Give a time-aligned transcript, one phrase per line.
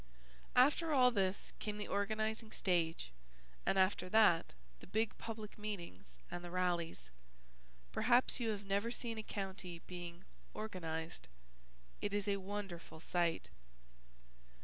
[0.55, 3.11] After all this came the organizing stage
[3.67, 7.11] and after that the big public meetings and the rallies.
[7.91, 10.23] Perhaps you have never seen a county being
[10.55, 11.27] "organized."
[12.01, 13.51] It is a wonderful sight.